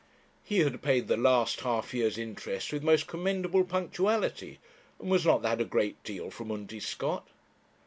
He 0.43 0.61
had 0.61 0.81
paid 0.81 1.07
the 1.07 1.15
last 1.15 1.59
half 1.61 1.93
year's 1.93 2.17
interest 2.17 2.73
with 2.73 2.81
most 2.81 3.05
commendable 3.05 3.63
punctuality, 3.63 4.57
and 4.97 5.11
was 5.11 5.27
not 5.27 5.43
that 5.43 5.61
a 5.61 5.63
great 5.63 6.03
deal 6.03 6.31
from 6.31 6.51
Undy 6.51 6.79
Scott? 6.79 7.27